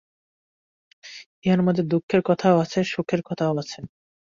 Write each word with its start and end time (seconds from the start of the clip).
ইহার 1.43 1.61
মধ্যে 1.63 1.83
দুঃখের 1.91 2.21
কথাও 2.25 2.55
আছে 2.57 2.79
সুখের 2.85 3.21
কথাও 3.25 3.53
আছে। 3.57 3.79